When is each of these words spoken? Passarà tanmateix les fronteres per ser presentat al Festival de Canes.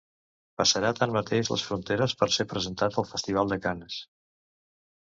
Passarà 0.61 0.89
tanmateix 0.99 1.51
les 1.53 1.67
fronteres 1.69 2.17
per 2.23 2.31
ser 2.39 2.49
presentat 2.57 3.01
al 3.03 3.09
Festival 3.13 3.55
de 3.55 3.63
Canes. 3.67 4.03